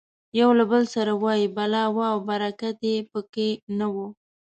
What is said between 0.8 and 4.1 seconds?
سره وایي بلا وه او برکت یې پکې نه و.